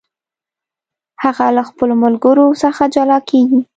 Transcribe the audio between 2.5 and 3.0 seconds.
څخه